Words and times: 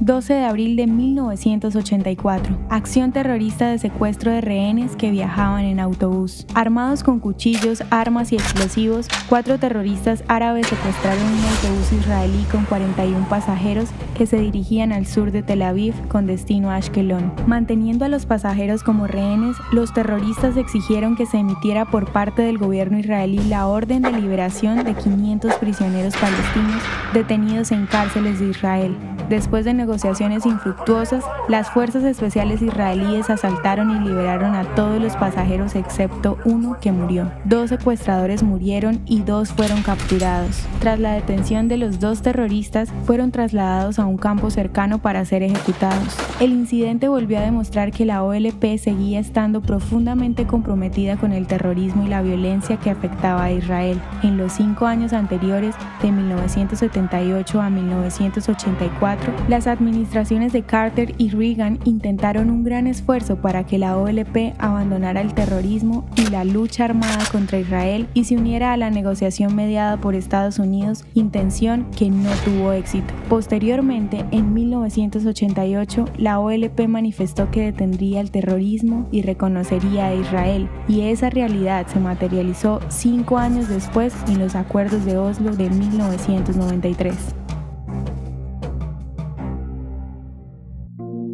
12 0.00 0.32
de 0.32 0.44
abril 0.44 0.76
de 0.76 0.86
1984. 0.86 2.56
Acción 2.70 3.10
terrorista 3.10 3.68
de 3.68 3.78
secuestro 3.78 4.30
de 4.30 4.40
rehenes 4.40 4.94
que 4.94 5.10
viajaban 5.10 5.64
en 5.64 5.80
autobús. 5.80 6.46
Armados 6.54 7.02
con 7.02 7.18
cuchillos, 7.18 7.82
armas 7.90 8.32
y 8.32 8.36
explosivos, 8.36 9.08
cuatro 9.28 9.58
terroristas 9.58 10.22
árabes 10.28 10.68
secuestraron 10.68 11.22
un 11.24 11.44
autobús 11.44 11.92
israelí 11.92 12.44
con 12.50 12.64
41 12.66 13.28
pasajeros 13.28 13.88
que 14.16 14.26
se 14.26 14.38
dirigían 14.38 14.92
al 14.92 15.06
sur 15.06 15.32
de 15.32 15.42
Tel 15.42 15.62
Aviv 15.62 15.94
con 16.06 16.26
destino 16.26 16.70
a 16.70 16.76
Ashkelon. 16.76 17.32
Manteniendo 17.48 18.04
a 18.04 18.08
los 18.08 18.24
pasajeros 18.24 18.84
como 18.84 19.08
rehenes, 19.08 19.56
los 19.72 19.92
terroristas 19.92 20.56
exigieron 20.56 21.16
que 21.16 21.26
se 21.26 21.38
emitiera 21.38 21.84
por 21.86 22.12
parte 22.12 22.42
del 22.42 22.58
gobierno 22.58 22.98
israelí 23.00 23.40
la 23.48 23.66
orden 23.66 24.02
de 24.02 24.12
liberación 24.12 24.84
de 24.84 24.94
500 24.94 25.54
prisioneros 25.54 26.14
palestinos 26.16 26.82
detenidos 27.12 27.72
en 27.72 27.86
cárceles 27.86 28.38
de 28.38 28.50
Israel. 28.50 28.96
Después 29.28 29.66
de 29.66 29.74
negociaciones 29.74 30.46
infructuosas, 30.46 31.22
las 31.48 31.68
fuerzas 31.70 32.02
especiales 32.04 32.62
israelíes 32.62 33.28
asaltaron 33.28 33.90
y 33.90 34.08
liberaron 34.08 34.54
a 34.54 34.64
todos 34.74 35.02
los 35.02 35.16
pasajeros 35.16 35.74
excepto 35.74 36.38
uno 36.46 36.78
que 36.80 36.92
murió. 36.92 37.30
Dos 37.44 37.68
secuestradores 37.68 38.42
murieron 38.42 39.00
y 39.04 39.20
dos 39.20 39.52
fueron 39.52 39.82
capturados. 39.82 40.64
Tras 40.80 40.98
la 40.98 41.12
detención 41.12 41.68
de 41.68 41.76
los 41.76 42.00
dos 42.00 42.22
terroristas, 42.22 42.88
fueron 43.04 43.30
trasladados 43.30 43.98
a 43.98 44.06
un 44.06 44.16
campo 44.16 44.50
cercano 44.50 44.98
para 44.98 45.24
ser 45.26 45.42
ejecutados. 45.42 46.16
El 46.40 46.52
incidente 46.52 47.08
volvió 47.08 47.38
a 47.38 47.42
demostrar 47.42 47.92
que 47.92 48.06
la 48.06 48.22
OLP 48.22 48.78
seguía 48.78 49.20
estando 49.20 49.60
profundamente 49.60 50.46
comprometida 50.46 51.16
con 51.16 51.32
el 51.32 51.46
terrorismo 51.46 52.06
y 52.06 52.08
la 52.08 52.22
violencia 52.22 52.78
que 52.78 52.90
afectaba 52.90 53.44
a 53.44 53.52
Israel. 53.52 54.00
En 54.22 54.38
los 54.38 54.52
cinco 54.52 54.86
años 54.86 55.12
anteriores, 55.12 55.74
de 56.02 56.12
1978 56.12 57.60
a 57.60 57.70
1984, 57.70 59.17
las 59.48 59.66
administraciones 59.66 60.52
de 60.52 60.62
Carter 60.62 61.14
y 61.16 61.30
Reagan 61.30 61.78
intentaron 61.84 62.50
un 62.50 62.64
gran 62.64 62.86
esfuerzo 62.86 63.36
para 63.36 63.64
que 63.64 63.78
la 63.78 63.96
OLP 63.96 64.54
abandonara 64.58 65.20
el 65.20 65.34
terrorismo 65.34 66.04
y 66.16 66.26
la 66.30 66.44
lucha 66.44 66.84
armada 66.84 67.24
contra 67.32 67.58
Israel 67.58 68.08
y 68.14 68.24
se 68.24 68.36
uniera 68.36 68.72
a 68.72 68.76
la 68.76 68.90
negociación 68.90 69.54
mediada 69.54 69.96
por 69.96 70.14
Estados 70.14 70.58
Unidos, 70.58 71.04
intención 71.14 71.86
que 71.96 72.10
no 72.10 72.30
tuvo 72.44 72.72
éxito. 72.72 73.14
Posteriormente, 73.28 74.24
en 74.30 74.52
1988, 74.52 76.04
la 76.18 76.40
OLP 76.40 76.86
manifestó 76.86 77.50
que 77.50 77.62
detendría 77.62 78.20
el 78.20 78.30
terrorismo 78.30 79.08
y 79.10 79.22
reconocería 79.22 80.08
a 80.08 80.14
Israel, 80.14 80.68
y 80.88 81.02
esa 81.02 81.30
realidad 81.30 81.86
se 81.86 82.00
materializó 82.00 82.80
cinco 82.88 83.38
años 83.38 83.68
después 83.68 84.14
en 84.28 84.38
los 84.38 84.54
acuerdos 84.54 85.04
de 85.04 85.16
Oslo 85.16 85.56
de 85.56 85.70
1993. 85.70 87.47